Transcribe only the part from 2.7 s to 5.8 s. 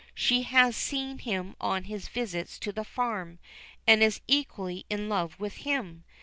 the farm, and is equally in love with